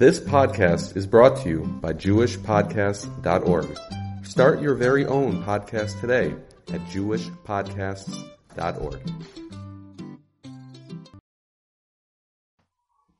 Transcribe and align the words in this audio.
This 0.00 0.18
podcast 0.18 0.96
is 0.96 1.06
brought 1.06 1.36
to 1.42 1.48
you 1.50 1.60
by 1.82 1.92
JewishPodcasts.org. 1.92 3.78
Start 4.24 4.62
your 4.62 4.74
very 4.74 5.04
own 5.04 5.44
podcast 5.44 6.00
today 6.00 6.34
at 6.72 6.80
JewishPodcasts.org. 6.86 9.00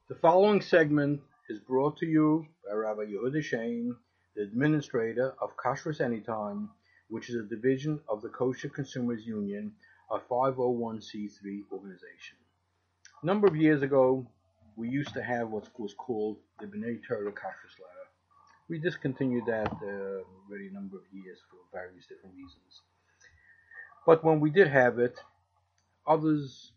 The 0.09 0.15
following 0.23 0.63
segment 0.63 1.21
is 1.51 1.59
brought 1.59 1.99
to 1.99 2.07
you 2.07 2.47
by 2.67 2.75
Rabbi 2.75 3.03
Yehuda 3.03 3.45
Shane, 3.45 3.95
the 4.35 4.45
administrator 4.45 5.35
of 5.43 5.51
Kashrus 5.63 6.01
Anytime, 6.01 6.71
which 7.09 7.29
is 7.29 7.35
a 7.35 7.43
division 7.43 8.01
of 8.09 8.23
the 8.23 8.31
Kosher 8.31 8.71
Consumers 8.71 9.27
Union, 9.27 9.75
a 10.11 10.19
501c3 10.19 11.61
organization. 11.71 12.39
A 13.23 13.27
number 13.27 13.47
of 13.47 13.55
years 13.55 13.83
ago, 13.83 14.27
we 14.81 14.89
used 14.89 15.13
to 15.13 15.23
have 15.23 15.51
what 15.51 15.69
was 15.79 15.93
called 15.93 16.39
the 16.59 16.67
B'nai 16.67 17.01
Torah 17.07 17.31
Kashrus 17.33 17.77
letter. 17.79 18.07
We 18.69 18.79
discontinued 18.79 19.45
that 19.47 19.73
uh, 19.83 20.23
already 20.49 20.71
number 20.73 20.97
of 20.97 21.03
years 21.13 21.39
for 21.51 21.59
various 21.71 22.07
different 22.07 22.35
reasons. 22.35 22.81
But 24.07 24.25
when 24.25 24.41
we 24.41 24.49
did 24.49 24.69
have 24.69 24.99
it, 24.99 25.19
others 26.07 26.73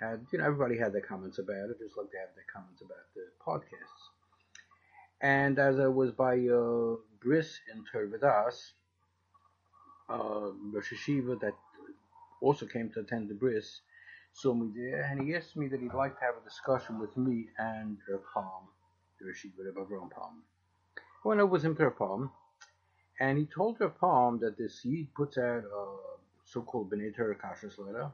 had, 0.00 0.24
you 0.30 0.38
know, 0.38 0.44
everybody 0.44 0.78
had 0.78 0.92
their 0.92 1.00
comments 1.00 1.38
about 1.38 1.70
it, 1.70 1.78
just 1.80 1.96
like 1.96 2.12
they 2.12 2.18
have 2.18 2.34
their 2.36 2.46
comments 2.52 2.80
about 2.80 3.06
the 3.16 3.24
podcasts. 3.44 4.02
And 5.20 5.58
as 5.58 5.80
I 5.80 5.88
was 5.88 6.12
by 6.12 6.34
uh, 6.46 6.96
Bris 7.20 7.58
in 7.72 7.84
Torah 7.90 8.08
Vodaas, 8.08 8.72
uh, 10.08 10.50
Rosh 10.72 10.92
Yeshiva 10.92 11.40
that 11.40 11.54
also 12.40 12.66
came 12.66 12.90
to 12.90 13.00
attend 13.00 13.28
the 13.28 13.34
Bris, 13.34 13.80
saw 14.32 14.54
me 14.54 14.70
there, 14.74 15.02
and 15.02 15.22
he 15.22 15.34
asked 15.34 15.56
me 15.56 15.68
that 15.68 15.80
he'd 15.80 15.94
like 15.94 16.18
to 16.18 16.24
have 16.24 16.34
a 16.40 16.44
discussion 16.44 16.98
with 16.98 17.16
me 17.16 17.46
and 17.58 17.98
her 18.06 18.20
Pam, 18.32 18.68
the 19.20 19.26
Rashiva 19.26 19.74
Rav 19.76 19.86
Avram 19.86 20.10
Pam. 20.10 20.42
I 21.24 21.28
went 21.28 21.40
over 21.40 21.52
with 21.52 21.64
him 21.64 21.76
to 21.76 21.82
her 21.82 21.90
Pam, 21.90 22.30
and 23.20 23.38
he 23.38 23.46
told 23.46 23.78
her 23.78 23.90
Pam 23.90 24.38
that 24.40 24.56
this 24.58 24.80
he 24.80 25.08
puts 25.14 25.38
out 25.38 25.64
a 25.64 25.96
so-called 26.44 26.90
B'nai 26.90 27.14
Kashrus 27.14 27.78
letter, 27.78 28.10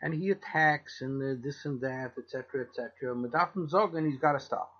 and 0.00 0.14
he 0.14 0.30
attacks 0.30 1.00
and 1.00 1.20
the, 1.20 1.40
this 1.42 1.64
and 1.64 1.80
that, 1.80 2.12
etc., 2.18 2.66
etc. 2.66 3.14
Medafim 3.14 3.68
Zogan, 3.68 4.08
he's 4.08 4.20
got 4.20 4.32
to 4.32 4.40
stop. 4.40 4.72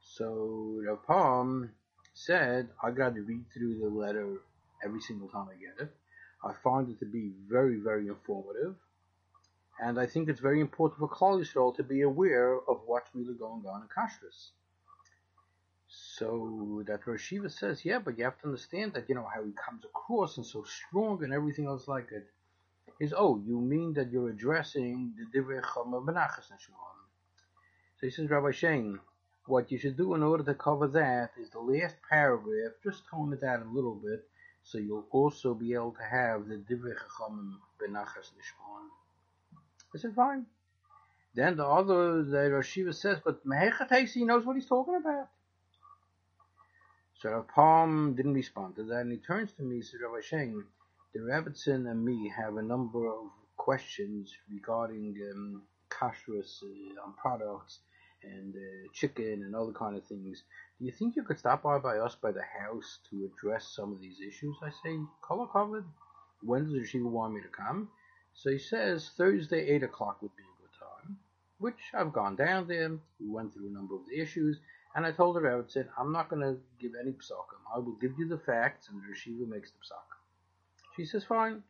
So 0.00 0.80
Rav 0.86 1.06
Pam 1.06 1.70
said, 2.14 2.68
I 2.82 2.90
got 2.90 3.14
to 3.14 3.22
read 3.22 3.44
through 3.52 3.78
the 3.78 3.88
letter 3.88 4.38
every 4.84 5.00
single 5.00 5.28
time 5.28 5.48
I 5.50 5.54
get 5.54 5.86
it. 5.86 5.92
I 6.44 6.52
find 6.62 6.88
it 6.90 6.98
to 7.00 7.06
be 7.06 7.32
very, 7.48 7.76
very 7.76 8.08
informative. 8.08 8.74
And 9.80 9.98
I 9.98 10.06
think 10.06 10.28
it's 10.28 10.40
very 10.40 10.60
important 10.60 11.00
for 11.00 11.08
Klal 11.08 11.40
Yisrael 11.40 11.74
to 11.76 11.82
be 11.82 12.02
aware 12.02 12.54
of 12.68 12.82
what's 12.86 13.10
really 13.14 13.34
going 13.34 13.64
on 13.66 13.82
in 13.82 13.88
Kashrus. 13.88 14.50
So 15.88 16.82
that 16.86 17.06
Rosh 17.06 17.32
says, 17.48 17.84
yeah, 17.84 17.98
but 17.98 18.16
you 18.16 18.24
have 18.24 18.38
to 18.40 18.46
understand 18.46 18.94
that, 18.94 19.08
you 19.08 19.14
know, 19.14 19.28
how 19.34 19.44
he 19.44 19.52
comes 19.52 19.84
across 19.84 20.36
and 20.36 20.46
so 20.46 20.64
strong 20.64 21.22
and 21.22 21.32
everything 21.32 21.66
else 21.66 21.88
like 21.88 22.10
it. 22.12 22.26
Is, 23.00 23.12
oh, 23.16 23.42
you 23.44 23.60
mean 23.60 23.94
that 23.94 24.10
you're 24.10 24.30
addressing 24.30 25.14
the 25.16 25.38
Divrei 25.38 25.60
Chama 25.62 26.04
Menachas 26.04 26.50
Neshman. 26.50 26.98
So 27.98 28.06
he 28.06 28.10
says, 28.10 28.30
Rabbi 28.30 28.52
Shane, 28.52 29.00
what 29.46 29.72
you 29.72 29.78
should 29.78 29.96
do 29.96 30.14
in 30.14 30.22
order 30.22 30.44
to 30.44 30.54
cover 30.54 30.86
that 30.88 31.32
is 31.40 31.50
the 31.50 31.60
last 31.60 31.96
paragraph, 32.08 32.72
just 32.84 33.02
tone 33.10 33.32
it 33.32 33.40
down 33.40 33.62
a 33.62 33.72
little 33.72 33.96
bit, 33.96 34.28
so 34.62 34.78
you'll 34.78 35.06
also 35.10 35.54
be 35.54 35.74
able 35.74 35.92
to 35.92 36.04
have 36.04 36.46
the 36.46 36.56
Divrei 36.56 36.94
Chachamim 36.94 37.58
Benachas 37.80 38.30
Nishman. 38.38 39.01
I 39.94 39.98
said, 39.98 40.14
fine. 40.14 40.46
Then 41.34 41.56
the 41.56 41.66
other, 41.66 42.22
the 42.22 42.50
Rosh 42.50 42.76
Yeshiva 42.76 42.94
says, 42.94 43.18
but 43.24 43.46
Mehechatesi 43.46 44.26
knows 44.26 44.44
what 44.44 44.56
he's 44.56 44.66
talking 44.66 44.96
about. 44.96 45.28
So 47.20 47.30
Rav 47.30 47.48
Pam 47.48 48.14
didn't 48.14 48.34
respond 48.34 48.76
to 48.76 48.84
that, 48.84 49.00
and 49.00 49.12
he 49.12 49.18
turns 49.18 49.52
to 49.52 49.62
me 49.62 49.76
and 49.76 49.84
says, 49.84 50.00
Rabbi 50.02 50.20
Shane, 50.22 50.64
the 51.14 51.20
Rebbitzin 51.20 51.90
and 51.90 52.04
me 52.04 52.32
have 52.36 52.56
a 52.56 52.62
number 52.62 53.06
of 53.06 53.26
questions 53.56 54.34
regarding 54.50 55.14
um, 55.32 55.62
kashrus 55.90 56.62
uh, 56.62 57.06
on 57.06 57.14
products 57.14 57.80
and 58.22 58.54
uh, 58.54 58.88
chicken 58.92 59.42
and 59.44 59.54
other 59.54 59.72
kind 59.72 59.96
of 59.96 60.04
things. 60.06 60.42
Do 60.78 60.86
you 60.86 60.92
think 60.92 61.16
you 61.16 61.22
could 61.22 61.38
stop 61.38 61.62
by 61.62 61.78
by 61.78 61.98
us 61.98 62.16
by 62.16 62.32
the 62.32 62.42
house 62.42 62.98
to 63.10 63.28
address 63.30 63.68
some 63.68 63.92
of 63.92 64.00
these 64.00 64.20
issues? 64.20 64.56
I 64.62 64.70
say, 64.70 64.98
color 65.22 65.46
covered. 65.46 65.84
When 66.42 66.64
does 66.64 66.74
Yeshiva 66.74 67.08
want 67.08 67.34
me 67.34 67.40
to 67.42 67.48
come? 67.48 67.88
So 68.34 68.50
he 68.50 68.58
says 68.58 69.10
Thursday, 69.16 69.68
8 69.68 69.84
o'clock 69.84 70.22
would 70.22 70.34
be 70.36 70.42
a 70.42 70.60
good 70.62 70.78
time, 70.78 71.18
which 71.58 71.80
I've 71.94 72.12
gone 72.12 72.36
down 72.36 72.66
there. 72.66 72.90
We 73.20 73.28
went 73.28 73.52
through 73.52 73.68
a 73.68 73.72
number 73.72 73.94
of 73.94 74.06
the 74.08 74.20
issues, 74.20 74.58
and 74.94 75.06
I 75.06 75.12
told 75.12 75.36
her, 75.36 75.58
I 75.58 75.62
said, 75.68 75.88
I'm 75.98 76.12
not 76.12 76.28
going 76.28 76.42
to 76.42 76.58
give 76.80 76.92
any 77.00 77.12
psakim. 77.12 77.62
I 77.74 77.78
will 77.78 77.96
give 78.00 78.12
you 78.18 78.28
the 78.28 78.38
facts, 78.38 78.88
and 78.88 79.00
the 79.00 79.06
Yeshiva 79.14 79.48
makes 79.48 79.70
the 79.70 79.78
psak. 79.78 80.96
She 80.96 81.04
says, 81.04 81.24
fine. 81.24 81.62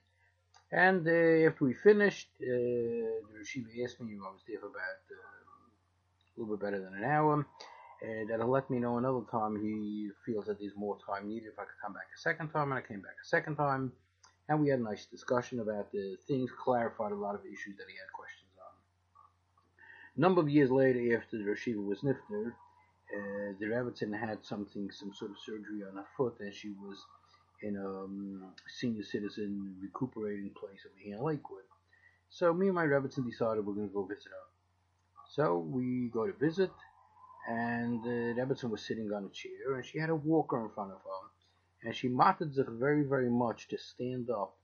And 0.71 1.07
uh, 1.07 1.49
after 1.49 1.65
we 1.65 1.75
finished, 1.75 2.29
uh, 2.41 2.47
the 2.47 3.39
Yeshiva 3.43 3.85
asked 3.85 4.01
me, 4.01 4.15
if 4.15 4.21
I 4.21 4.31
was 4.31 4.43
there 4.49 4.59
for 4.59 4.67
about 4.67 5.03
uh, 5.11 5.15
a 5.15 6.41
little 6.41 6.57
bit 6.57 6.65
better 6.65 6.81
than 6.81 6.95
an 6.95 7.05
hour, 7.05 7.41
uh, 7.41 8.25
that 8.29 8.39
he'll 8.39 8.51
let 8.51 8.71
me 8.71 8.79
know 8.79 8.99
another 8.99 9.21
time 9.31 9.61
he 9.63 10.09
feels 10.25 10.47
that 10.47 10.59
there's 10.59 10.75
more 10.75 10.97
time 11.07 11.29
needed 11.29 11.49
if 11.53 11.59
I 11.59 11.65
could 11.65 11.81
come 11.85 11.93
back 11.93 12.09
a 12.17 12.19
second 12.19 12.49
time, 12.49 12.73
and 12.73 12.79
I 12.79 12.87
came 12.87 13.01
back 13.01 13.17
a 13.23 13.27
second 13.27 13.57
time 13.57 13.93
and 14.49 14.61
we 14.61 14.69
had 14.69 14.81
a 14.81 14.83
nice 14.83 15.07
discussion 15.07 15.61
about 15.61 15.93
the 15.93 16.17
things, 16.27 16.51
clarified 16.51 17.13
a 17.13 17.17
lot 17.17 17.35
of 17.35 17.43
issues 17.43 17.77
that 17.79 17.87
he 17.89 17.97
had 17.97 18.13
questions 18.13 18.51
on. 18.59 18.75
A 20.17 20.21
number 20.21 20.41
of 20.41 20.49
years 20.49 20.71
later, 20.71 21.17
after 21.17 21.39
the 21.39 21.45
Rashiva 21.45 21.85
was 21.85 22.01
nifter, 22.01 22.53
uh, 23.15 23.53
the 23.61 23.67
Rebbitzin 23.67 24.19
had 24.19 24.45
something, 24.45 24.91
some 24.91 25.13
sort 25.15 25.31
of 25.31 25.39
surgery 25.39 25.83
on 25.89 25.97
her 25.97 26.07
foot, 26.17 26.37
and 26.41 26.55
she 26.55 26.71
was 26.71 26.99
in 27.63 27.77
a 27.77 27.87
um, 27.87 28.53
senior 28.69 29.05
citizen 29.05 29.77
recuperating 29.81 30.51
place 30.51 30.81
over 30.87 30.99
here 30.99 31.17
in 31.17 31.23
Lakewood. 31.23 31.63
So 32.31 32.53
me 32.53 32.67
and 32.67 32.75
my 32.75 32.85
Rebbitzin 32.85 33.29
decided 33.29 33.65
we're 33.65 33.75
going 33.75 33.89
to 33.89 33.95
go 33.95 34.05
visit 34.05 34.31
her. 34.31 34.49
So 35.31 35.59
we 35.59 36.11
go 36.13 36.27
to 36.27 36.33
visit, 36.33 36.73
and 37.49 38.03
the 38.03 38.35
Rebbitzin 38.37 38.71
was 38.71 38.83
sitting 38.83 39.13
on 39.13 39.25
a 39.25 39.29
chair, 39.29 39.77
and 39.77 39.85
she 39.85 39.99
had 39.99 40.11
a 40.11 40.15
walker 40.15 40.63
in 40.63 40.71
front 40.71 40.93
of 40.93 40.99
her 40.99 41.29
and 41.85 41.95
she 41.95 42.09
matted 42.09 42.55
zich 42.55 42.69
very, 42.69 43.05
very 43.05 43.31
much 43.31 43.69
to 43.69 43.79
stand 43.79 44.31
up 44.31 44.57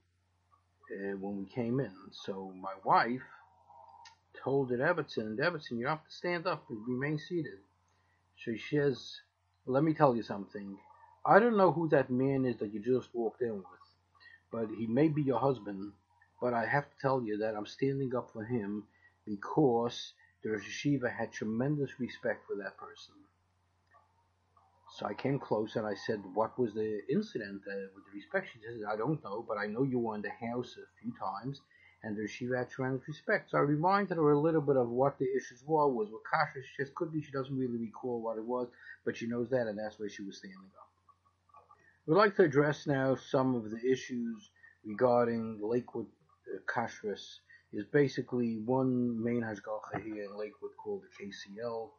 uh, 0.92 1.16
when 1.18 1.38
we 1.38 1.46
came 1.46 1.80
in. 1.80 1.94
So 2.12 2.52
my 2.60 2.74
wife 2.84 3.22
told 4.42 4.72
it 4.72 4.80
Everton, 4.80 5.26
and 5.26 5.40
Everton, 5.40 5.78
you 5.78 5.86
have 5.86 6.04
to 6.04 6.10
stand 6.10 6.46
up 6.46 6.64
and 6.70 6.86
remain 6.86 7.18
seated. 7.18 7.58
So 8.44 8.52
she 8.54 8.76
says, 8.76 9.20
let 9.66 9.82
me 9.82 9.94
tell 9.94 10.14
you 10.16 10.22
something. 10.22 10.78
I 11.26 11.38
don't 11.40 11.56
know 11.56 11.72
who 11.72 11.88
that 11.90 12.10
man 12.10 12.44
is 12.44 12.56
that 12.58 12.72
you 12.72 12.80
just 12.80 13.14
walked 13.14 13.42
in 13.42 13.56
with, 13.56 13.64
but 14.52 14.68
he 14.78 14.86
may 14.86 15.08
be 15.08 15.22
your 15.22 15.40
husband, 15.40 15.92
but 16.40 16.54
I 16.54 16.64
have 16.66 16.84
to 16.84 16.96
tell 17.00 17.22
you 17.22 17.38
that 17.38 17.54
I'm 17.56 17.66
standing 17.66 18.14
up 18.16 18.30
for 18.32 18.44
him 18.44 18.84
because 19.26 20.14
the 20.42 20.50
Yeshiva 20.50 21.12
had 21.12 21.32
tremendous 21.32 21.90
respect 21.98 22.46
for 22.46 22.56
that 22.62 22.76
person. 22.78 23.14
So 24.98 25.06
I 25.06 25.14
came 25.14 25.38
close 25.38 25.76
and 25.76 25.86
I 25.86 25.94
said, 25.94 26.20
what 26.34 26.58
was 26.58 26.74
the 26.74 27.02
incident 27.08 27.62
uh, 27.70 27.86
with 27.94 28.04
the 28.06 28.16
respect? 28.16 28.48
She 28.52 28.58
said, 28.58 28.80
I 28.90 28.96
don't 28.96 29.22
know, 29.22 29.44
but 29.46 29.56
I 29.56 29.66
know 29.66 29.84
you 29.84 30.00
were 30.00 30.16
in 30.16 30.22
the 30.22 30.32
house 30.44 30.76
a 30.76 30.90
few 31.00 31.12
times 31.16 31.60
and 32.02 32.16
the 32.16 32.26
Shiva 32.26 32.66
tremendous 32.68 33.06
respect. 33.06 33.52
So 33.52 33.58
I 33.58 33.60
reminded 33.60 34.16
her 34.16 34.32
a 34.32 34.40
little 34.40 34.60
bit 34.60 34.76
of 34.76 34.88
what 34.88 35.16
the 35.20 35.26
issues 35.36 35.62
were, 35.64 35.86
was 35.86 36.08
with 36.10 36.22
Kasha. 36.28 36.66
She 36.66 36.82
just 36.82 36.96
could 36.96 37.12
be 37.12 37.22
she 37.22 37.30
doesn't 37.30 37.56
really 37.56 37.78
recall 37.78 38.20
what 38.20 38.38
it 38.38 38.44
was, 38.44 38.66
but 39.04 39.16
she 39.16 39.28
knows 39.28 39.48
that 39.50 39.68
and 39.68 39.78
that's 39.78 40.00
where 40.00 40.08
she 40.08 40.24
was 40.24 40.38
standing 40.38 40.58
up. 40.58 40.88
We'd 42.06 42.16
like 42.16 42.34
to 42.34 42.42
address 42.42 42.88
now 42.88 43.14
some 43.14 43.54
of 43.54 43.70
the 43.70 43.78
issues 43.88 44.50
regarding 44.84 45.60
Lakewood 45.62 46.06
uh, 46.52 46.58
Kashrus. 46.66 47.38
Is 47.70 47.84
basically 47.92 48.56
one 48.64 49.22
main 49.22 49.42
hashgacha 49.42 50.02
here 50.02 50.24
in 50.24 50.38
Lakewood 50.38 50.70
called 50.82 51.02
the 51.02 51.24
KCL, 51.24 51.90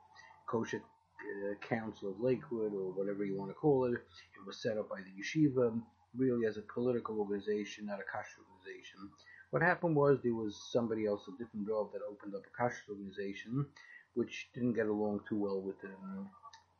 Kosher 0.47 0.81
uh, 1.22 1.56
Council 1.68 2.12
of 2.12 2.19
Lakewood, 2.19 2.74
or 2.74 2.92
whatever 2.92 3.24
you 3.25 3.38
want 3.38 3.51
to 3.51 3.56
call 3.56 3.86
it. 3.86 3.94
It 3.94 4.45
was 4.45 4.62
set 4.62 4.77
up 4.77 4.89
by 4.89 5.01
the 5.01 5.12
yeshiva, 5.21 5.81
really 6.18 6.45
as 6.45 6.57
a 6.57 6.62
political 6.74 7.19
organization, 7.19 7.86
not 7.86 8.00
a 8.00 8.04
kashrut 8.04 8.45
organization. 8.56 9.10
What 9.51 9.62
happened 9.62 9.95
was 9.95 10.19
there 10.21 10.33
was 10.33 10.56
somebody 10.71 11.06
else, 11.06 11.27
a 11.27 11.31
different 11.44 11.68
job, 11.68 11.92
that 11.94 12.01
opened 12.10 12.36
up 12.36 12.44
a 12.45 12.62
kashrut 12.62 12.89
organization, 12.89 13.66
which 14.13 14.50
didn't 14.54 14.74
get 14.74 14.88
along 14.88 15.21
too 15.27 15.38
well 15.38 15.62
with 15.62 15.80
the 15.81 15.89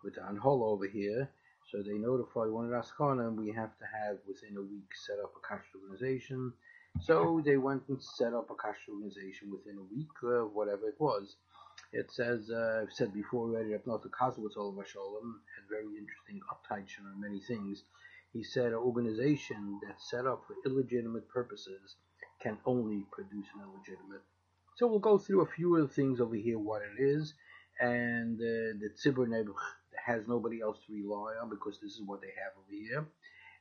with 0.03 0.15
the 0.15 0.21
Anhol 0.21 0.63
over 0.63 0.88
here. 0.88 1.30
So 1.71 1.83
they 1.83 1.97
notified 1.97 2.50
one 2.50 2.65
of 2.65 2.71
Askana, 2.71 3.27
and 3.27 3.38
we 3.38 3.51
have 3.51 3.77
to 3.77 3.85
have 3.85 4.18
within 4.27 4.57
a 4.57 4.62
week 4.62 4.89
set 5.06 5.19
up 5.24 5.33
a 5.35 5.45
kashrut 5.45 5.83
organization. 5.83 6.53
So 7.01 7.42
they 7.45 7.57
went 7.57 7.83
and 7.89 8.01
set 8.01 8.33
up 8.33 8.50
a 8.50 8.56
kashrut 8.56 8.95
organization 8.95 9.51
within 9.51 9.77
a 9.77 9.95
week, 9.95 10.09
uh, 10.24 10.45
whatever 10.45 10.88
it 10.88 11.00
was. 11.00 11.35
It 11.91 12.12
says, 12.12 12.51
uh, 12.51 12.81
I've 12.83 12.94
said 12.94 13.13
before 13.13 13.47
already, 13.47 13.71
Kozlowitz 13.71 14.57
Olav 14.57 14.88
Shalom 14.88 15.41
had 15.56 15.68
very 15.69 15.97
interesting 15.97 16.39
uptight 16.51 16.88
on 17.03 17.19
many 17.19 17.39
things. 17.39 17.83
He 18.31 18.44
said 18.44 18.68
an 18.68 18.75
organization 18.75 19.80
that's 19.81 20.09
set 20.09 20.27
up 20.27 20.44
for 20.45 20.56
illegitimate 20.69 21.27
purposes 21.30 21.95
can 22.39 22.59
only 22.65 23.06
produce 23.12 23.47
an 23.56 23.62
illegitimate. 23.62 24.21
So 24.75 24.88
we'll 24.88 25.00
go 25.00 25.18
through 25.18 25.41
a 25.41 25.47
few 25.47 25.75
of 25.75 25.88
the 25.88 25.94
things 25.94 26.21
over 26.21 26.36
here, 26.36 26.59
what 26.59 26.83
it 26.83 27.01
is, 27.01 27.33
and 27.80 28.39
uh, 28.39 28.77
the 28.80 28.92
tzibur 28.95 29.27
Nebuch 29.27 29.59
has 30.06 30.27
nobody 30.27 30.62
else 30.62 30.77
to 30.85 30.94
rely 30.94 31.33
on 31.42 31.50
because 31.50 31.80
this 31.81 31.94
is 31.94 32.03
what 32.06 32.21
they 32.21 32.27
have 32.27 32.53
over 32.56 32.71
here. 32.71 33.06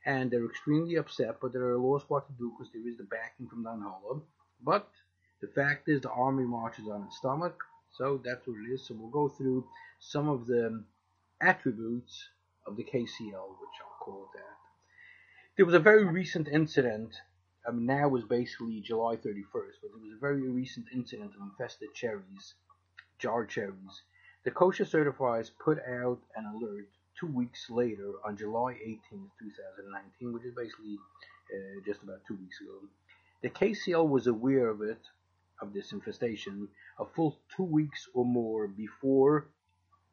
And 0.04 0.30
they're 0.30 0.44
extremely 0.44 0.96
upset, 0.96 1.38
but 1.40 1.52
they're 1.52 1.76
lost 1.76 2.08
what 2.08 2.26
to 2.26 2.32
do 2.34 2.52
because 2.56 2.72
there 2.72 2.86
is 2.86 2.98
the 2.98 3.04
backing 3.04 3.48
from 3.48 3.64
Dan 3.64 3.80
Holla. 3.80 4.20
But 4.62 4.88
the 5.40 5.48
fact 5.48 5.88
is, 5.88 6.02
the 6.02 6.10
army 6.10 6.44
marches 6.44 6.88
on 6.88 7.04
its 7.04 7.16
stomach, 7.16 7.64
so 7.98 8.20
that's 8.24 8.46
what 8.46 8.56
it 8.58 8.72
is. 8.72 8.86
So 8.86 8.94
we'll 8.94 9.10
go 9.10 9.28
through 9.28 9.66
some 9.98 10.28
of 10.28 10.46
the 10.46 10.84
attributes 11.40 12.28
of 12.66 12.76
the 12.76 12.84
KCL, 12.84 13.48
which 13.60 13.76
I'll 13.82 13.98
call 14.00 14.28
that. 14.34 14.56
There 15.56 15.66
was 15.66 15.74
a 15.74 15.80
very 15.80 16.04
recent 16.04 16.46
incident. 16.46 17.16
I 17.66 17.72
mean, 17.72 17.86
now 17.86 18.08
was 18.08 18.22
basically 18.22 18.80
July 18.80 19.16
31st, 19.16 19.82
but 19.82 19.90
there 19.90 20.00
was 20.00 20.16
a 20.16 20.20
very 20.20 20.48
recent 20.48 20.86
incident 20.94 21.32
of 21.34 21.42
infested 21.42 21.92
cherries, 21.92 22.54
jar 23.18 23.44
cherries. 23.44 24.02
The 24.44 24.52
kosher 24.52 24.84
certifiers 24.84 25.50
put 25.58 25.78
out 25.80 26.20
an 26.36 26.46
alert 26.46 26.86
two 27.18 27.26
weeks 27.26 27.68
later 27.68 28.12
on 28.24 28.36
July 28.36 28.74
18th, 28.74 29.30
2019, 29.40 30.32
which 30.32 30.44
is 30.44 30.54
basically 30.54 30.96
uh, 31.52 31.80
just 31.84 32.04
about 32.04 32.20
two 32.28 32.36
weeks 32.36 32.60
ago. 32.60 32.78
The 33.42 33.50
KCL 33.50 34.08
was 34.08 34.28
aware 34.28 34.68
of 34.68 34.82
it, 34.82 35.00
of 35.60 35.72
this 35.72 35.92
infestation, 35.92 36.68
a 36.98 37.04
full 37.04 37.38
two 37.56 37.64
weeks 37.64 38.08
or 38.14 38.24
more 38.24 38.68
before 38.68 39.46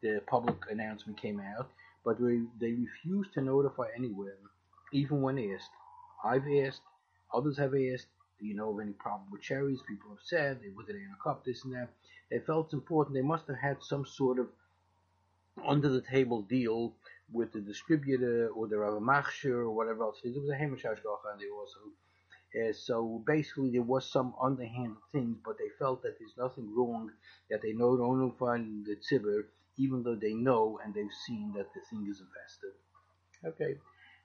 the 0.02 0.22
public 0.28 0.58
announcement 0.70 1.20
came 1.22 1.40
out, 1.40 1.70
but 2.04 2.18
they, 2.20 2.72
refused 2.72 3.34
to 3.34 3.42
notify 3.42 3.88
anyone, 3.96 4.30
even 4.92 5.22
when 5.22 5.40
asked. 5.40 5.72
I've 6.24 6.48
asked, 6.66 6.82
others 7.34 7.58
have 7.58 7.74
asked, 7.74 8.08
do 8.40 8.46
you 8.46 8.56
know 8.56 8.72
of 8.72 8.80
any 8.80 8.92
problem 8.92 9.30
with 9.32 9.42
cherries? 9.42 9.80
People 9.88 10.10
have 10.10 10.24
said, 10.24 10.60
they 10.62 10.70
was 10.70 10.90
it 10.90 10.96
in 10.96 11.10
a 11.18 11.24
cup, 11.24 11.46
this 11.46 11.64
and 11.64 11.74
that. 11.74 11.90
They 12.30 12.40
felt 12.40 12.68
it's 12.68 12.74
important. 12.74 13.16
They 13.16 13.22
must 13.22 13.48
have 13.48 13.58
had 13.58 13.78
some 13.82 14.06
sort 14.06 14.40
of 14.40 14.48
under 15.66 15.90
the 15.90 16.02
table 16.02 16.42
deal 16.42 16.94
with 17.32 17.54
the 17.54 17.62
distributor 17.62 18.50
or 18.50 18.68
the 18.68 18.78
Rav 18.78 19.02
Machshir 19.02 19.54
or 19.54 19.72
whatever 19.72 20.04
else. 20.04 20.20
There 20.24 20.34
was 20.34 20.50
a 20.50 20.56
Hamish 20.56 20.84
and 20.84 20.98
they 20.98 21.50
also. 21.50 21.80
Uh, 22.54 22.72
so 22.72 23.24
basically, 23.26 23.72
there 23.72 23.82
was 23.82 24.10
some 24.10 24.34
underhanded 24.42 24.98
things, 25.12 25.38
but 25.44 25.58
they 25.58 25.70
felt 25.80 26.02
that 26.04 26.18
there's 26.20 26.38
nothing 26.38 26.74
wrong 26.76 27.12
that 27.50 27.62
they 27.62 27.74
know 27.74 27.98
don't 27.98 28.20
notify 28.20 28.58
the 28.58 28.96
tzibur, 28.96 29.44
even 29.78 30.04
though 30.04 30.16
they 30.16 30.34
know 30.34 30.80
and 30.84 30.94
they've 30.94 31.18
seen 31.26 31.54
that 31.54 31.68
the 31.74 31.82
thing 31.90 32.08
is 32.10 32.22
infested. 32.22 32.72
Okay, 33.46 33.78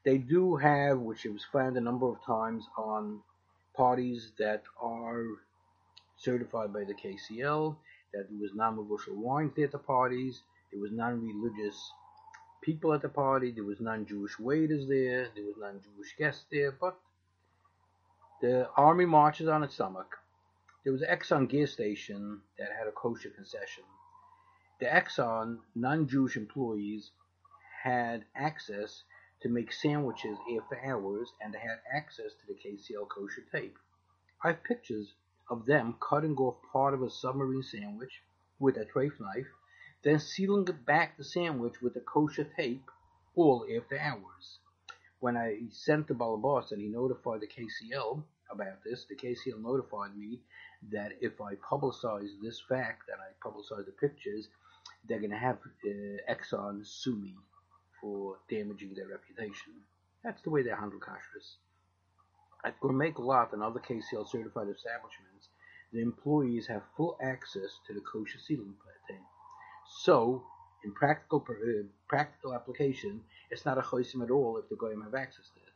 they 0.05 0.19
do 0.19 0.57
have, 0.57 0.99
which 0.99 1.27
it 1.27 1.33
was 1.33 1.45
found 1.53 1.77
a 1.77 1.81
number 1.81 2.07
of 2.07 2.25
times 2.25 2.65
on 2.79 3.21
parties 3.77 4.33
that 4.39 4.63
are 4.81 5.25
certified 6.17 6.73
by 6.73 6.85
the 6.85 6.95
KCL, 6.95 7.77
that 8.13 8.29
there 8.29 8.41
was 8.41 8.55
non-negotiable 8.55 9.23
wines 9.23 9.53
at 9.59 9.73
the 9.73 9.79
parties, 9.79 10.43
there 10.71 10.81
was 10.81 10.93
non-religious 10.93 11.93
people 12.63 12.93
at 12.93 13.03
the 13.03 13.09
party, 13.09 13.51
there 13.51 13.65
was 13.65 13.81
non-Jewish 13.81 14.39
waiters 14.39 14.89
there, 14.89 15.29
there 15.35 15.45
was 15.45 15.57
non-Jewish 15.59 16.15
guests 16.19 16.45
there, 16.53 16.73
but 16.73 16.99
the 18.41 18.69
army 18.77 19.07
marches 19.07 19.49
on 19.49 19.63
its 19.63 19.75
stomach. 19.75 20.19
There 20.85 20.93
was 20.93 21.03
an 21.03 21.09
Exxon 21.09 21.49
gas 21.49 21.73
station 21.73 22.41
that 22.59 22.73
had 22.77 22.87
a 22.87 22.93
kosher 22.93 23.31
concession. 23.31 23.85
The 24.81 24.87
Exxon 24.87 25.59
non-Jewish 25.75 26.37
employees 26.37 27.11
had 27.83 28.25
access 28.35 29.05
to 29.43 29.49
make 29.49 29.73
sandwiches 29.73 30.39
after 30.57 30.81
hours, 30.85 31.33
and 31.41 31.53
they 31.53 31.59
had 31.59 31.81
access 31.93 32.33
to 32.35 32.47
the 32.47 32.55
KCL 32.55 33.09
kosher 33.09 33.43
tape. 33.53 33.79
I 34.43 34.49
have 34.49 34.65
pictures 34.65 35.15
of 35.49 35.67
them 35.67 35.97
cutting 36.01 36.37
off 36.37 36.57
part 36.73 36.95
of 36.95 37.03
a 37.03 37.11
submarine 37.11 37.63
sandwich 37.63 38.23
with 38.59 38.77
a 38.77 38.85
treif 38.85 39.19
knife 39.21 39.49
then 40.03 40.19
sealing 40.19 40.65
back 40.87 41.17
the 41.17 41.25
sandwich 41.25 41.83
with 41.83 41.93
the 41.95 42.01
kosher 42.01 42.45
tape 42.45 42.91
all 43.35 43.67
after 43.77 43.99
hours. 43.99 44.59
When 45.21 45.37
I 45.37 45.59
sent 45.71 46.09
the 46.09 46.15
Balabas 46.15 46.73
and 46.73 46.81
he 46.81 46.89
notified 46.89 47.41
the 47.41 47.47
KCL 47.47 48.23
about 48.51 48.83
this, 48.85 49.05
the 49.05 49.15
KCL 49.15 49.63
notified 49.63 50.17
me 50.17 50.41
that 50.91 51.13
if 51.21 51.41
I 51.41 51.55
publicize 51.57 52.31
this 52.43 52.61
fact 52.69 53.09
and 53.09 53.21
I 53.21 53.31
publicize 53.47 53.85
the 53.87 53.93
pictures, 53.93 54.49
they're 55.07 55.19
going 55.19 55.31
to 55.31 55.37
have 55.37 55.59
uh, 55.85 56.33
Exxon 56.33 56.87
sue 56.87 57.17
me 57.17 57.35
for 58.01 58.39
damaging 58.49 58.95
their 58.95 59.09
reputation. 59.09 59.75
That's 60.25 60.43
the 60.43 60.51
way 60.51 60.63
they 60.63 60.71
handle 60.71 61.01
kashrus. 61.01 61.57
At 62.65 62.79
Gourmet 62.81 63.13
Glatt 63.13 63.53
and 63.53 63.63
other 63.63 63.81
KCL 63.81 64.29
certified 64.29 64.69
establishments, 64.69 65.49
the 65.93 66.01
employees 66.01 66.67
have 66.67 66.83
full 66.97 67.17
access 67.23 67.79
to 67.87 67.95
the 67.95 68.01
kosher 68.01 68.39
sealing 68.39 68.75
tape. 69.09 69.19
So, 70.03 70.45
in 70.85 70.93
practical 70.93 71.45
uh, 71.49 71.83
practical 72.09 72.55
application, 72.55 73.21
it's 73.51 73.65
not 73.65 73.79
a 73.79 73.83
chosim 73.83 74.23
at 74.23 74.31
all 74.31 74.57
if 74.59 74.69
the 74.69 74.77
goyim 74.77 75.03
have 75.03 75.15
access 75.15 75.49
to 75.55 75.61
it. 75.61 75.73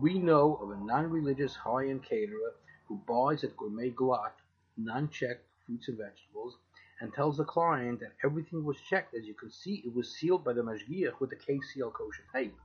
We 0.00 0.18
know 0.18 0.58
of 0.62 0.70
a 0.70 0.84
non-religious 0.84 1.56
high-end 1.56 2.04
caterer 2.04 2.54
who 2.86 3.00
buys 3.06 3.42
at 3.44 3.56
Gourmet 3.56 3.90
Glatt 3.90 4.32
non-checked 4.76 5.44
fruits 5.66 5.88
and 5.88 5.98
vegetables 5.98 6.56
and 7.00 7.12
tells 7.12 7.36
the 7.36 7.44
client 7.44 8.00
that 8.00 8.12
everything 8.24 8.64
was 8.64 8.80
checked. 8.88 9.14
As 9.14 9.26
you 9.26 9.34
can 9.34 9.50
see, 9.50 9.82
it 9.84 9.94
was 9.94 10.14
sealed 10.14 10.44
by 10.44 10.52
the 10.52 10.62
mashgiach 10.62 11.20
with 11.20 11.30
the 11.30 11.36
KCL 11.36 11.92
kosher 11.92 12.24
tape. 12.32 12.56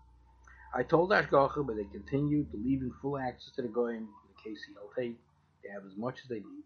I 0.75 0.83
told 0.83 1.11
Ashgacha, 1.11 1.65
but 1.65 1.75
they 1.75 1.83
continued 1.85 2.51
to 2.51 2.57
leave 2.57 2.81
in 2.81 2.93
full 3.01 3.17
access 3.17 3.51
to 3.55 3.61
the 3.61 3.67
goyim 3.67 4.07
with 4.27 4.35
the 4.35 4.49
KCL 4.49 4.95
tape. 4.95 5.19
They 5.63 5.69
have 5.69 5.85
as 5.85 5.95
much 5.95 6.19
as 6.23 6.29
they 6.29 6.39
need. 6.39 6.63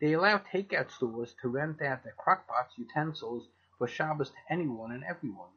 They 0.00 0.12
allow 0.12 0.38
takeout 0.38 0.90
stores 0.90 1.34
to 1.40 1.48
rent 1.48 1.80
out 1.80 2.04
their 2.04 2.14
crockpots, 2.18 2.76
utensils 2.76 3.48
for 3.78 3.88
Shabbos 3.88 4.30
to 4.30 4.36
anyone 4.50 4.92
and 4.92 5.04
everyone. 5.04 5.48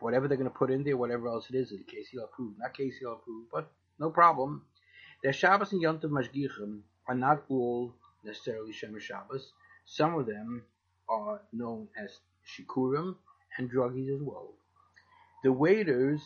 Whatever 0.00 0.28
they're 0.28 0.38
going 0.38 0.50
to 0.50 0.56
put 0.56 0.70
in 0.70 0.82
there, 0.82 0.96
whatever 0.96 1.28
else 1.28 1.46
it 1.50 1.56
is, 1.56 1.72
is 1.72 1.80
KCL 1.80 2.24
approved, 2.24 2.58
not 2.58 2.74
KCL 2.74 3.12
approved, 3.12 3.48
but 3.52 3.70
no 3.98 4.10
problem. 4.10 4.62
Their 5.22 5.32
Shabbos 5.32 5.72
and 5.72 5.82
Yontav 5.82 6.10
Mashgichim 6.10 6.80
are 7.06 7.14
not 7.14 7.44
all 7.48 7.94
necessarily 8.24 8.72
Shemer 8.72 9.00
Shabbos. 9.00 9.52
Some 9.84 10.14
of 10.14 10.26
them 10.26 10.62
are 11.08 11.42
known 11.52 11.88
as 12.02 12.20
Shikurim 12.46 13.16
and 13.58 13.70
druggies 13.70 14.14
as 14.14 14.22
well. 14.22 14.48
The 15.42 15.52
waiters, 15.52 16.22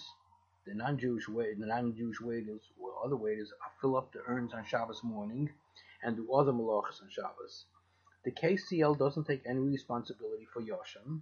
the 0.66 0.74
non-Jewish 0.74 1.26
the 1.26 1.66
non-Jewish 1.66 2.20
waiters 2.20 2.62
or 2.80 2.90
other 3.04 3.16
waiters, 3.16 3.52
fill 3.80 3.96
up 3.96 4.12
the 4.12 4.20
urns 4.26 4.52
on 4.54 4.64
Shabbos 4.64 5.02
morning 5.02 5.50
and 6.02 6.16
do 6.16 6.32
other 6.32 6.52
malachas 6.52 7.02
on 7.02 7.08
Shabbos. 7.10 7.64
The 8.24 8.32
KCL 8.32 8.98
doesn't 8.98 9.24
take 9.24 9.42
any 9.46 9.60
responsibility 9.60 10.46
for 10.52 10.62
Yoshon, 10.62 11.20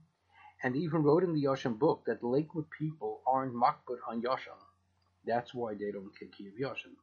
and 0.63 0.77
even 0.77 1.03
wrote 1.03 1.25
in 1.25 1.35
the 1.35 1.45
Yoshon 1.45 1.79
book 1.79 2.05
that 2.07 2.21
the 2.21 2.29
Lakewood 2.29 2.67
people 2.71 3.21
aren't 3.27 3.55
makpid 3.55 3.99
on 4.07 4.23
Yoshon. 4.23 4.59
That's 5.27 5.53
why 5.53 5.75
they 5.75 5.91
don't 5.91 6.15
take 6.19 6.37
care 6.37 6.49
of 6.49 6.55
Yoshon. 6.55 6.95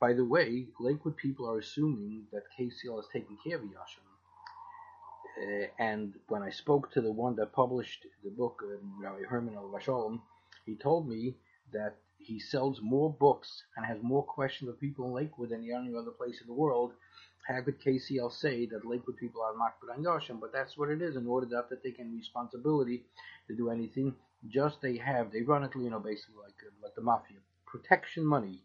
By 0.00 0.14
the 0.14 0.24
way, 0.24 0.68
Lakewood 0.80 1.16
people 1.16 1.48
are 1.48 1.58
assuming 1.58 2.26
that 2.32 2.50
KCL 2.58 3.00
is 3.00 3.06
taking 3.12 3.36
care 3.44 3.56
of 3.56 3.62
Yoshon. 3.62 4.04
Uh, 5.36 5.66
and 5.78 6.14
when 6.28 6.42
I 6.42 6.50
spoke 6.50 6.92
to 6.92 7.00
the 7.00 7.12
one 7.12 7.36
that 7.36 7.52
published 7.52 8.06
the 8.22 8.30
book, 8.30 8.62
uh, 8.64 8.76
Rabbi 9.00 9.24
Herman 9.28 9.56
al 9.56 10.22
he 10.64 10.76
told 10.76 11.08
me 11.08 11.36
that 11.72 11.96
he 12.18 12.38
sells 12.38 12.80
more 12.80 13.12
books 13.12 13.64
and 13.76 13.84
has 13.84 13.98
more 14.02 14.22
questions 14.22 14.70
of 14.70 14.80
people 14.80 15.04
in 15.06 15.12
Lakewood 15.12 15.50
than 15.50 15.68
any 15.68 15.94
other 15.94 16.12
place 16.12 16.40
in 16.40 16.46
the 16.46 16.52
world. 16.54 16.92
How 17.46 17.60
could 17.60 17.80
KCL 17.80 18.32
say 18.32 18.66
that 18.66 18.86
Lakewood 18.86 19.18
people 19.18 19.42
are 19.42 19.52
makpid 19.52 19.94
on 19.94 20.02
Yoshon? 20.02 20.40
But 20.40 20.52
that's 20.52 20.78
what 20.78 20.88
it 20.88 21.02
is. 21.02 21.16
In 21.16 21.26
order 21.26 21.46
that 21.46 21.68
they 21.68 21.76
take 21.76 22.00
any 22.00 22.16
responsibility 22.16 23.04
to 23.48 23.54
do 23.54 23.70
anything, 23.70 24.14
just 24.48 24.80
they 24.80 24.96
have 24.96 25.30
they 25.30 25.42
run 25.42 25.64
it, 25.64 25.70
you 25.76 25.90
know, 25.90 26.00
basically 26.00 26.36
like 26.42 26.54
like 26.82 26.94
the 26.94 27.02
mafia, 27.02 27.36
protection 27.66 28.24
money. 28.24 28.62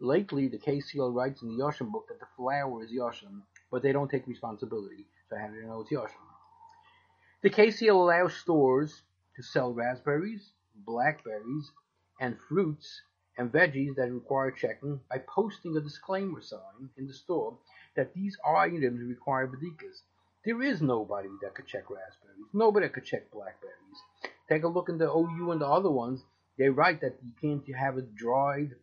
Lately, 0.00 0.48
the 0.48 0.58
KCL 0.58 1.14
writes 1.14 1.42
in 1.42 1.48
the 1.48 1.62
Yoshon 1.62 1.90
book 1.90 2.06
that 2.08 2.20
the 2.20 2.26
flour 2.36 2.82
is 2.82 2.90
Yoshon, 2.90 3.42
but 3.70 3.82
they 3.82 3.92
don't 3.92 4.10
take 4.10 4.26
responsibility. 4.26 5.06
So 5.28 5.36
how 5.36 5.48
do 5.48 5.56
you 5.56 5.66
know 5.66 5.80
it's 5.80 5.90
Yoshon? 5.90 6.26
The 7.42 7.50
KCL 7.50 7.94
allows 7.94 8.34
stores 8.34 9.02
to 9.36 9.42
sell 9.42 9.72
raspberries, 9.74 10.52
blackberries, 10.74 11.72
and 12.20 12.38
fruits 12.48 13.02
and 13.40 13.50
veggies 13.50 13.96
that 13.96 14.12
require 14.12 14.50
checking 14.50 15.00
by 15.08 15.16
posting 15.26 15.74
a 15.74 15.80
disclaimer 15.80 16.42
sign 16.42 16.90
in 16.98 17.06
the 17.06 17.14
store 17.14 17.56
that 17.96 18.12
these 18.12 18.36
items 18.46 19.00
require 19.00 19.46
bedikas. 19.46 20.02
There 20.44 20.60
is 20.62 20.82
nobody 20.82 21.30
that 21.40 21.54
could 21.54 21.66
check 21.66 21.88
raspberries. 21.88 22.50
Nobody 22.52 22.90
could 22.90 23.06
check 23.06 23.30
blackberries. 23.30 23.98
Take 24.46 24.64
a 24.64 24.68
look 24.68 24.90
in 24.90 24.98
the 24.98 25.10
OU 25.10 25.52
and 25.52 25.60
the 25.62 25.66
other 25.66 25.90
ones. 25.90 26.22
They 26.58 26.68
write 26.68 27.00
that 27.00 27.16
you 27.24 27.32
can't 27.40 27.66
have 27.74 27.96
it 27.96 28.14
dried, 28.14 28.74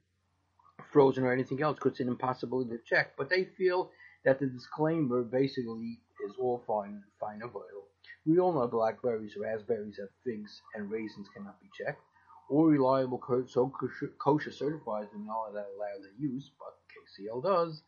frozen, 0.92 1.24
or 1.24 1.32
anything 1.32 1.62
else 1.62 1.76
because 1.76 1.92
it's 1.92 2.00
an 2.00 2.08
impossibility 2.08 2.72
to 2.72 2.80
check. 2.84 3.16
But 3.16 3.30
they 3.30 3.46
feel 3.60 3.92
that 4.26 4.40
the 4.40 4.48
disclaimer 4.48 5.22
basically 5.22 6.00
is 6.28 6.34
all 6.40 6.64
fine, 6.66 7.04
fine 7.20 7.44
and 7.44 7.52
vital. 7.52 7.86
We 8.26 8.40
all 8.40 8.54
know 8.54 8.68
blackberries, 8.68 9.38
raspberries, 9.40 10.00
and 10.00 10.10
figs 10.24 10.64
and 10.74 10.90
raisins 10.90 11.28
cannot 11.32 11.62
be 11.62 11.70
checked 11.78 12.02
or 12.50 12.68
reliable 12.68 13.22
so 13.48 13.72
kosher 14.20 14.52
certifies 14.52 15.08
do 15.12 15.20
not 15.20 15.50
allow 15.50 15.98
their 16.02 16.12
use, 16.18 16.52
but 16.60 16.78
KCL 16.94 17.44
does. 17.44 17.82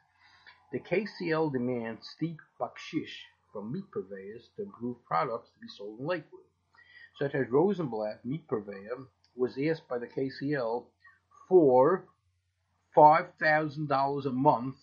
The 0.72 0.80
KCL 0.80 1.52
demands 1.52 2.08
steep 2.08 2.40
bakshish 2.60 3.24
from 3.52 3.72
meat 3.72 3.90
purveyors 3.92 4.50
to 4.56 4.64
improve 4.64 5.04
products 5.06 5.50
to 5.50 5.60
be 5.60 5.68
sold 5.68 6.00
in 6.00 6.06
Lakewood. 6.06 6.42
Such 7.18 7.36
as 7.36 7.50
Rosenblatt, 7.50 8.24
meat 8.24 8.48
purveyor, 8.48 9.08
was 9.36 9.58
asked 9.58 9.88
by 9.88 9.98
the 9.98 10.08
KCL 10.08 10.86
for 11.48 12.06
$5,000 12.96 14.26
a 14.26 14.32
month 14.32 14.76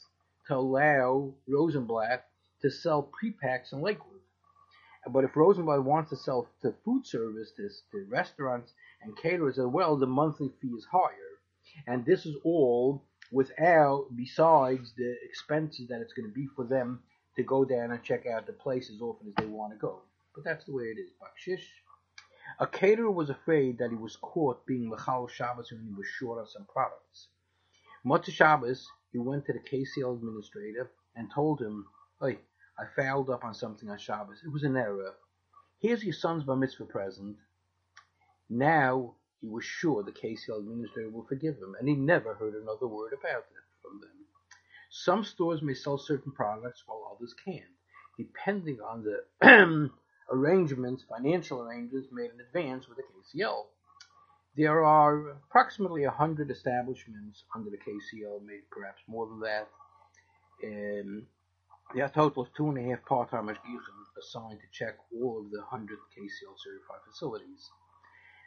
to 0.49 0.56
allow 0.56 1.35
Rosenblatt 1.47 2.26
to 2.62 2.71
sell 2.71 3.02
prepacks 3.02 3.73
in 3.73 3.80
Lakewood. 3.80 4.16
But 5.09 5.25
if 5.25 5.37
Rosenblatt 5.37 5.85
wants 5.85 6.11
to 6.11 6.17
sell 6.17 6.49
to 6.63 6.75
food 6.85 7.07
service, 7.07 7.53
to, 7.57 7.71
restaurants 8.09 8.73
and 9.03 9.17
caterers 9.17 9.59
as 9.59 9.67
well, 9.67 9.97
the 9.97 10.07
monthly 10.07 10.51
fee 10.61 10.69
is 10.69 10.87
higher. 10.91 11.41
And 11.87 12.05
this 12.05 12.27
is 12.27 12.37
all 12.45 13.05
without, 13.31 14.07
besides 14.17 14.93
the 14.97 15.17
expenses 15.23 15.89
that 15.89 16.01
it's 16.01 16.13
going 16.13 16.29
to 16.29 16.35
be 16.35 16.47
for 16.57 16.65
them 16.65 17.03
to 17.37 17.43
go 17.43 17.65
down 17.65 17.93
and 17.93 18.03
check 18.03 18.27
out 18.27 18.47
the 18.47 18.53
place 18.53 18.91
as 18.91 19.01
often 19.01 19.29
as 19.29 19.35
they 19.37 19.47
want 19.47 19.73
to 19.73 19.79
go. 19.79 20.01
But 20.35 20.45
that's 20.45 20.65
the 20.65 20.73
way 20.73 20.85
it 20.85 20.99
is. 20.99 21.11
Bakshish. 21.21 21.67
A 22.59 22.67
caterer 22.67 23.11
was 23.11 23.31
afraid 23.31 23.79
that 23.79 23.91
he 23.91 23.97
was 23.97 24.17
caught 24.17 24.67
being 24.67 24.91
Mechal 24.91 25.29
Shabbos 25.29 25.71
when 25.71 25.85
he 25.85 25.93
was 25.93 26.07
short 26.07 26.39
on 26.39 26.47
some 26.47 26.67
products. 26.67 27.29
Motzei 28.05 28.33
Shabbos, 28.33 28.87
he 29.13 29.19
went 29.19 29.47
to 29.47 29.53
the 29.53 29.59
KCL 29.59 30.17
administrator 30.17 30.91
and 31.15 31.31
told 31.31 31.61
him, 31.61 31.87
Hey, 32.21 32.39
I 32.78 32.85
fouled 32.95 33.30
up 33.30 33.45
on 33.45 33.54
something 33.54 33.88
on 33.88 33.99
Shabbos. 33.99 34.42
It 34.45 34.52
was 34.52 34.64
an 34.64 34.76
error. 34.76 35.14
Here's 35.80 36.04
your 36.04 36.12
son's 36.12 36.45
bar 36.45 36.56
mitzvah 36.56 36.85
present. 36.85 37.37
Now 38.49 39.14
he 39.40 39.49
was 39.49 39.64
sure 39.64 40.02
the 40.02 40.12
KCL 40.12 40.59
administrator 40.59 41.11
will 41.11 41.26
forgive 41.26 41.56
him, 41.56 41.75
and 41.78 41.88
he 41.88 41.95
never 41.95 42.35
heard 42.35 42.54
another 42.54 42.87
word 42.87 43.12
about 43.12 43.45
it 43.45 43.64
from 43.83 44.00
them. 44.00 44.26
Some 44.90 45.25
stores 45.25 45.62
may 45.62 45.75
sell 45.75 45.99
certain 45.99 46.33
products 46.33 46.83
while 46.87 47.12
others 47.14 47.35
can't, 47.45 47.64
depending 48.16 48.80
on 48.80 49.04
the 49.04 49.90
arrangements, 50.30 51.04
financial 51.04 51.61
arrangements 51.61 52.09
made 52.12 52.30
in 52.30 52.40
advance 52.40 52.88
with 52.88 52.99
the 52.99 53.04
KCL. 53.04 53.66
There 54.56 54.85
are 54.85 55.30
approximately 55.30 56.04
100 56.06 56.50
establishments 56.50 57.45
under 57.54 57.68
the 57.68 57.76
KCL, 57.76 58.42
maybe 58.45 58.62
perhaps 58.71 59.02
more 59.06 59.26
than 59.26 59.40
that. 59.40 59.68
Um, 60.64 61.26
there 61.95 62.05
are 62.05 62.09
a 62.09 62.12
total 62.12 62.43
of 62.43 62.55
two 62.55 62.69
and 62.69 62.78
a 62.78 62.90
half 62.90 63.05
part-time 63.05 63.47
mashgichim 63.47 63.97
assigned 64.19 64.61
to 64.61 64.66
check 64.73 64.97
all 65.14 65.38
of 65.38 65.50
the 65.50 65.59
100 65.59 65.99
KCL 66.16 66.57
certified 66.59 67.00
facilities. 67.07 67.71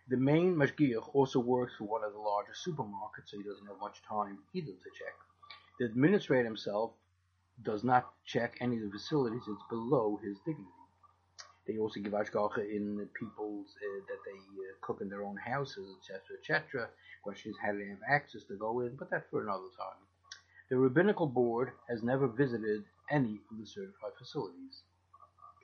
The 0.10 0.18
main 0.18 0.56
mashgiach 0.56 1.14
also 1.14 1.40
works 1.40 1.74
for 1.78 1.86
one 1.86 2.04
of 2.04 2.14
the 2.14 2.20
largest 2.20 2.66
supermarkets, 2.66 3.28
so 3.28 3.38
he 3.38 3.44
doesn't 3.44 3.68
have 3.68 3.80
much 3.80 4.02
time 4.08 4.40
either 4.54 4.72
to 4.72 4.90
check. 4.98 5.14
The 5.80 5.86
administrator 5.86 6.46
himself 6.46 6.92
does 7.64 7.84
not 7.84 8.12
check 8.26 8.58
any 8.60 8.78
of 8.78 8.84
the 8.84 8.92
facilities; 8.92 9.44
it's 9.48 9.64
below 9.70 10.20
his 10.24 10.38
dignity. 10.40 10.70
They 11.68 11.78
also 11.78 12.00
give 12.00 12.14
ashgacha 12.14 12.68
in 12.70 13.08
people's 13.14 13.76
uh, 13.78 14.00
that 14.08 14.22
they 14.26 14.40
uh, 14.40 14.74
cook 14.82 15.02
in 15.02 15.10
their 15.10 15.24
own 15.24 15.38
houses, 15.38 15.96
etc., 16.00 16.38
etc. 16.40 16.90
Question 17.22 17.52
is 17.52 17.58
how 17.62 17.74
they 17.74 17.88
have 17.88 18.02
access 18.10 18.44
to 18.46 18.56
go 18.56 18.80
in, 18.80 18.96
but 18.96 19.12
that's 19.12 19.30
for 19.30 19.44
another 19.44 19.70
time. 19.78 20.02
The 20.70 20.78
rabbinical 20.78 21.28
board 21.28 21.72
has 21.88 22.02
never 22.02 22.28
visited 22.28 22.84
any 23.12 23.40
of 23.52 23.58
the 23.60 23.66
certified 23.66 24.12
facilities. 24.18 24.84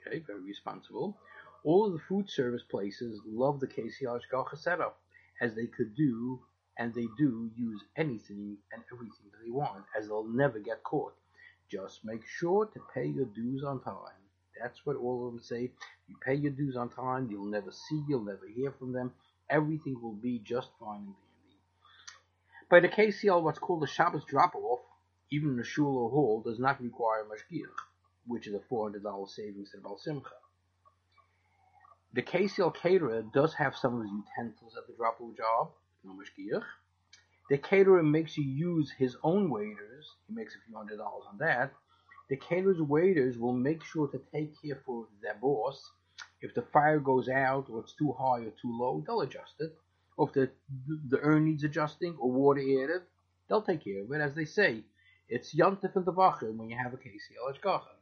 Okay, 0.07 0.19
very 0.25 0.41
responsible. 0.41 1.17
All 1.63 1.87
of 1.87 1.93
the 1.93 1.99
food 2.07 2.29
service 2.29 2.63
places 2.69 3.21
love 3.25 3.59
the 3.59 3.67
ashgacha 3.67 4.57
setup, 4.57 4.99
as 5.41 5.55
they 5.55 5.67
could 5.67 5.95
do 5.95 6.39
and 6.77 6.93
they 6.93 7.07
do 7.17 7.49
use 7.55 7.81
anything 7.95 8.57
and 8.73 8.83
everything 8.93 9.25
that 9.31 9.43
they 9.43 9.51
want, 9.51 9.83
as 9.97 10.07
they'll 10.07 10.27
never 10.27 10.59
get 10.59 10.83
caught. 10.83 11.13
Just 11.69 12.03
make 12.03 12.21
sure 12.27 12.65
to 12.65 12.79
pay 12.93 13.05
your 13.05 13.25
dues 13.25 13.63
on 13.63 13.81
time. 13.81 13.95
That's 14.61 14.85
what 14.85 14.97
all 14.97 15.27
of 15.27 15.33
them 15.33 15.41
say. 15.41 15.71
You 16.07 16.15
pay 16.23 16.35
your 16.35 16.51
dues 16.51 16.75
on 16.75 16.89
time, 16.89 17.29
you'll 17.31 17.49
never 17.49 17.71
see, 17.71 18.03
you'll 18.07 18.25
never 18.25 18.47
hear 18.53 18.71
from 18.77 18.93
them. 18.93 19.11
Everything 19.49 19.99
will 20.01 20.13
be 20.13 20.39
just 20.39 20.69
fine 20.79 20.97
and 20.97 21.15
dandy. 21.15 21.59
By 22.69 22.79
the 22.81 22.89
KCL, 22.89 23.41
what's 23.41 23.59
called 23.59 23.81
the 23.81 23.87
Shabbos 23.87 24.25
drop-off, 24.25 24.74
even 25.35 25.59
a 25.59 25.63
shul 25.63 25.97
or 25.97 26.09
hall, 26.09 26.41
does 26.45 26.59
not 26.59 26.81
require 26.81 27.25
mashgiach, 27.25 27.79
which 28.27 28.47
is 28.47 28.55
a 28.55 28.59
$400 28.73 29.29
savings 29.29 29.71
to 29.71 29.77
the 29.77 29.83
Baal 29.83 29.97
Simcha. 29.97 30.29
The 32.13 32.21
KCL 32.21 32.75
caterer 32.75 33.23
does 33.33 33.53
have 33.55 33.75
some 33.75 33.95
of 33.95 34.01
his 34.03 34.11
utensils 34.11 34.77
at 34.77 34.87
the 34.87 34.93
drop-off 34.93 35.35
job, 35.35 35.71
no 36.03 36.13
mashgiach. 36.13 36.63
The 37.49 37.57
caterer 37.57 38.01
makes 38.01 38.37
you 38.37 38.43
use 38.43 38.91
his 38.97 39.17
own 39.21 39.49
waiters. 39.49 40.09
He 40.27 40.33
makes 40.33 40.55
a 40.55 40.59
few 40.65 40.75
hundred 40.75 40.97
dollars 40.97 41.25
on 41.29 41.37
that. 41.39 41.73
The 42.29 42.37
caterer's 42.37 42.81
waiters 42.81 43.37
will 43.37 43.53
make 43.53 43.83
sure 43.83 44.07
to 44.07 44.19
take 44.33 44.59
care 44.61 44.81
for 44.85 45.07
their 45.21 45.35
boss. 45.35 45.91
If 46.41 46.55
the 46.55 46.63
fire 46.63 46.99
goes 46.99 47.29
out 47.29 47.69
or 47.69 47.81
it's 47.81 47.93
too 47.93 48.13
high 48.13 48.39
or 48.39 48.51
too 48.61 48.71
low, 48.79 49.03
they'll 49.05 49.21
adjust 49.21 49.55
it. 49.59 49.75
Or 50.17 50.27
if 50.27 50.33
the, 50.33 50.49
the 51.09 51.19
urn 51.19 51.45
needs 51.45 51.63
adjusting 51.63 52.15
or 52.17 52.31
water 52.31 52.61
added, 52.61 53.03
they'll 53.47 53.61
take 53.61 53.83
care 53.83 54.03
of 54.03 54.11
it. 54.11 54.21
As 54.21 54.33
they 54.33 54.45
say, 54.45 54.83
it's 55.27 55.55
Yontif 55.55 55.95
and 55.95 56.05
Tavachim 56.05 56.55
when 56.57 56.69
you 56.69 56.77
have 56.77 56.93
a 56.93 56.97
KCL 56.97 57.53
Hashgacha. 57.53 57.95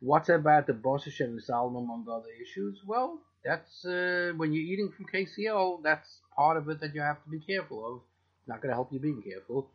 What's 0.00 0.28
about 0.28 0.66
the 0.66 0.74
Bosch 0.74 1.20
and 1.20 1.38
the 1.38 1.42
Salmon 1.42 1.84
among 1.84 2.06
other 2.10 2.28
issues? 2.42 2.80
Well, 2.86 3.20
that's 3.44 3.84
uh, 3.84 4.32
when 4.36 4.52
you're 4.52 4.64
eating 4.64 4.92
from 4.94 5.06
KCL, 5.06 5.82
that's 5.82 6.20
part 6.34 6.56
of 6.56 6.68
it 6.68 6.80
that 6.80 6.94
you 6.94 7.00
have 7.00 7.22
to 7.22 7.30
be 7.30 7.40
careful 7.40 7.86
of. 7.86 8.00
It's 8.40 8.48
not 8.48 8.60
going 8.60 8.70
to 8.70 8.74
help 8.74 8.92
you 8.92 8.98
being 8.98 9.22
careful. 9.22 9.70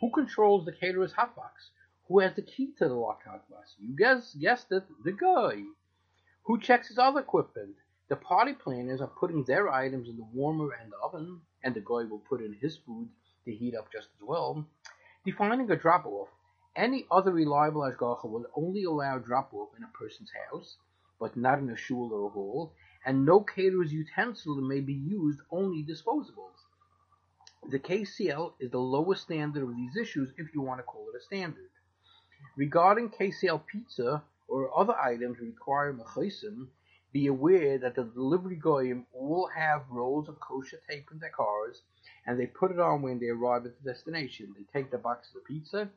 Who 0.00 0.10
controls 0.10 0.64
the 0.64 0.72
caterer's 0.72 1.12
hotbox? 1.12 1.70
Who 2.08 2.18
has 2.18 2.34
the 2.34 2.42
key 2.42 2.72
to 2.78 2.88
the 2.88 2.94
locked 2.94 3.26
hotbox? 3.26 3.74
You 3.78 3.96
guess, 3.96 4.34
guessed 4.34 4.72
it, 4.72 4.82
the 5.04 5.12
guy. 5.12 5.62
Who 6.44 6.60
checks 6.60 6.88
his 6.88 6.98
other 6.98 7.20
equipment? 7.20 7.76
The 8.08 8.16
party 8.16 8.52
planners 8.52 9.00
are 9.00 9.06
putting 9.06 9.44
their 9.44 9.70
items 9.70 10.08
in 10.08 10.16
the 10.16 10.26
warmer 10.34 10.70
and 10.82 10.90
the 10.92 10.96
oven, 11.02 11.40
and 11.62 11.74
the 11.74 11.80
guy 11.80 12.04
will 12.10 12.22
put 12.28 12.42
in 12.42 12.52
his 12.60 12.76
food 12.76 13.08
to 13.44 13.52
heat 13.54 13.74
up 13.76 13.90
just 13.92 14.08
as 14.16 14.26
well. 14.26 14.66
Defining 15.24 15.70
a 15.70 15.76
drop-off. 15.76 16.30
Any 16.74 17.06
other 17.08 17.30
reliable 17.30 17.82
ashgacha 17.82 18.28
will 18.28 18.46
only 18.56 18.82
allow 18.82 19.18
drop-off 19.18 19.68
in 19.78 19.84
a 19.84 19.96
person's 19.96 20.32
house, 20.50 20.78
but 21.20 21.36
not 21.36 21.60
in 21.60 21.70
a 21.70 21.76
shul 21.76 22.12
or 22.12 22.26
a 22.26 22.28
hall, 22.28 22.72
and 23.06 23.24
no 23.24 23.38
caterer's 23.38 23.92
utensil 23.92 24.56
may 24.56 24.80
be 24.80 24.94
used, 24.94 25.38
only 25.52 25.84
disposables. 25.84 26.66
The 27.70 27.78
KCL 27.78 28.54
is 28.58 28.72
the 28.72 28.80
lowest 28.80 29.22
standard 29.22 29.62
of 29.62 29.76
these 29.76 29.96
issues 29.96 30.34
if 30.38 30.52
you 30.52 30.60
want 30.60 30.80
to 30.80 30.84
call 30.84 31.06
it 31.14 31.16
a 31.16 31.20
standard. 31.20 31.70
Regarding 32.56 33.08
KCL 33.08 33.64
pizza 33.66 34.24
or 34.48 34.76
other 34.76 34.96
items 34.96 35.38
requiring 35.38 35.98
mechosim, 35.98 36.66
be 37.12 37.28
aware 37.28 37.78
that 37.78 37.94
the 37.94 38.02
delivery 38.02 38.56
goyim 38.56 39.06
all 39.12 39.48
have 39.54 39.88
rolls 39.88 40.28
of 40.28 40.40
kosher 40.40 40.80
tape 40.90 41.10
in 41.12 41.20
their 41.20 41.30
cars, 41.30 41.82
and 42.26 42.38
they 42.38 42.46
put 42.46 42.70
it 42.70 42.78
on 42.78 43.02
when 43.02 43.18
they 43.18 43.28
arrive 43.28 43.66
at 43.66 43.72
the 43.82 43.90
destination. 43.90 44.54
They 44.56 44.64
take 44.78 44.90
the 44.90 44.98
box 44.98 45.28
of 45.28 45.34
the 45.34 45.40
pizza, 45.40 45.88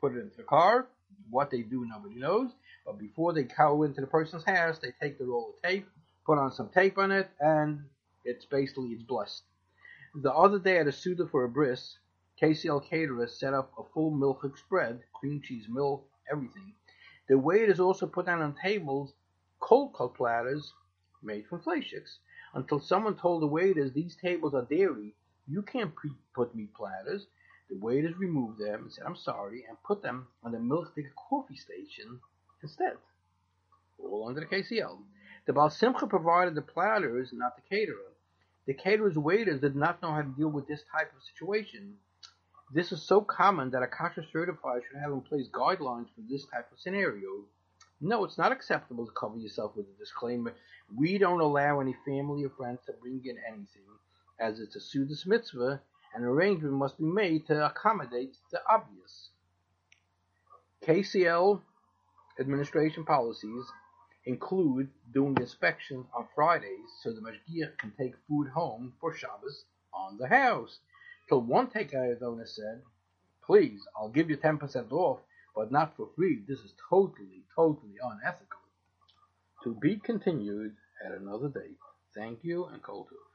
put 0.00 0.14
it 0.14 0.20
into 0.20 0.36
the 0.36 0.42
car. 0.44 0.86
What 1.30 1.50
they 1.50 1.62
do, 1.62 1.86
nobody 1.86 2.16
knows. 2.16 2.50
But 2.86 2.98
before 2.98 3.32
they 3.32 3.44
go 3.44 3.82
into 3.82 4.00
the 4.00 4.06
person's 4.06 4.44
house, 4.44 4.78
they 4.78 4.92
take 5.00 5.18
the 5.18 5.24
roll 5.24 5.54
of 5.54 5.62
tape, 5.62 5.88
put 6.26 6.38
on 6.38 6.52
some 6.52 6.68
tape 6.68 6.98
on 6.98 7.10
it, 7.10 7.30
and 7.40 7.84
it's 8.24 8.44
basically 8.44 8.90
it's 8.90 9.02
blessed. 9.02 9.42
The 10.14 10.32
other 10.32 10.58
day 10.58 10.78
at 10.78 10.86
a 10.86 10.92
suitor 10.92 11.26
for 11.26 11.44
a 11.44 11.48
bris, 11.48 11.98
KCL 12.40 12.88
caterer 12.88 13.26
set 13.26 13.54
up 13.54 13.72
a 13.78 13.82
full 13.92 14.10
milk 14.10 14.44
spread, 14.56 15.00
cream 15.12 15.40
cheese, 15.42 15.66
milk, 15.68 16.06
everything. 16.30 16.74
The 17.28 17.38
waiters 17.38 17.80
also 17.80 18.06
put 18.06 18.26
down 18.26 18.42
on 18.42 18.54
tables 18.54 19.14
cold 19.64 19.94
cut 19.94 20.14
platters 20.14 20.74
made 21.22 21.46
from 21.46 21.60
fleischiks. 21.60 22.18
Until 22.52 22.80
someone 22.80 23.16
told 23.16 23.40
the 23.40 23.46
waiters 23.46 23.92
these 23.92 24.14
tables 24.16 24.52
are 24.54 24.66
dairy, 24.66 25.14
you 25.46 25.62
can't 25.62 25.94
pre- 25.94 26.10
put 26.34 26.54
meat 26.54 26.74
platters. 26.74 27.26
The 27.70 27.76
waiters 27.76 28.16
removed 28.18 28.58
them 28.58 28.82
and 28.82 28.92
said, 28.92 29.04
I'm 29.06 29.16
sorry, 29.16 29.64
and 29.68 29.82
put 29.82 30.02
them 30.02 30.28
on 30.42 30.52
the 30.52 30.58
milchik 30.58 31.14
coffee 31.16 31.56
station 31.56 32.20
instead. 32.62 32.96
All 33.98 34.28
under 34.28 34.40
the 34.40 34.46
KCL. 34.46 34.98
The 35.46 35.52
Baal 35.52 35.70
Simcha 35.70 36.06
provided 36.06 36.54
the 36.54 36.62
platters, 36.62 37.30
not 37.32 37.56
the 37.56 37.62
caterer. 37.62 38.12
The 38.66 38.74
caterer's 38.74 39.18
waiters 39.18 39.60
did 39.60 39.76
not 39.76 40.00
know 40.00 40.10
how 40.12 40.22
to 40.22 40.28
deal 40.28 40.48
with 40.48 40.66
this 40.66 40.82
type 40.90 41.12
of 41.14 41.22
situation. 41.22 41.98
This 42.72 42.92
is 42.92 43.02
so 43.02 43.20
common 43.20 43.70
that 43.70 43.82
a 43.82 43.86
kosher 43.86 44.22
certifier 44.34 44.82
should 44.82 45.00
have 45.00 45.12
in 45.12 45.20
place 45.20 45.48
guidelines 45.48 46.08
for 46.14 46.22
this 46.28 46.46
type 46.46 46.72
of 46.72 46.80
scenario. 46.80 47.44
No, 48.00 48.24
it's 48.24 48.38
not 48.38 48.52
acceptable 48.52 49.06
to 49.06 49.12
cover 49.12 49.36
yourself 49.36 49.76
with 49.76 49.86
a 49.86 49.98
disclaimer. 49.98 50.54
We 50.94 51.18
don't 51.18 51.40
allow 51.40 51.80
any 51.80 51.94
family 52.06 52.44
or 52.44 52.50
friends 52.50 52.80
to 52.86 52.92
bring 52.94 53.20
in 53.24 53.36
anything, 53.46 53.84
as 54.38 54.60
it's 54.60 54.76
a 54.76 54.80
Sudas 54.80 55.26
mitzvah. 55.26 55.80
An 56.14 56.24
arrangement 56.24 56.74
must 56.74 56.98
be 56.98 57.04
made 57.04 57.46
to 57.46 57.66
accommodate 57.66 58.36
the 58.52 58.60
obvious. 58.68 59.30
KCL 60.86 61.60
administration 62.38 63.04
policies 63.04 63.64
include 64.26 64.88
doing 65.12 65.36
inspections 65.38 66.06
on 66.16 66.28
Fridays 66.34 66.90
so 67.02 67.12
the 67.12 67.20
mashgiach 67.20 67.78
can 67.78 67.92
take 67.98 68.14
food 68.28 68.48
home 68.48 68.92
for 69.00 69.14
Shabbos 69.14 69.64
on 69.92 70.18
the 70.18 70.28
house. 70.28 70.78
Till 71.28 71.40
one 71.40 71.68
takeout 71.68 72.22
owner 72.22 72.46
said, 72.46 72.82
please, 73.46 73.80
I'll 73.96 74.08
give 74.10 74.30
you 74.30 74.36
10% 74.36 74.92
off, 74.92 75.20
but 75.54 75.72
not 75.72 75.96
for 75.96 76.08
free. 76.16 76.42
This 76.46 76.60
is 76.60 76.74
totally, 76.90 77.44
totally 77.54 77.94
unethical. 78.02 78.60
To 79.64 79.74
be 79.74 79.96
continued 79.96 80.76
at 81.04 81.12
another 81.12 81.48
date. 81.48 81.78
Thank 82.14 82.40
you 82.42 82.66
and 82.66 82.82
kol 82.82 83.04
tuv. 83.04 83.33